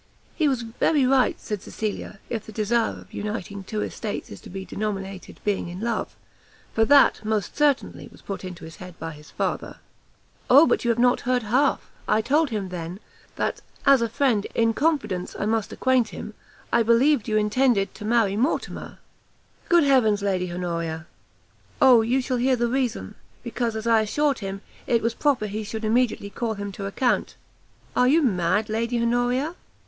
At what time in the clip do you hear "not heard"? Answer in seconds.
10.97-11.43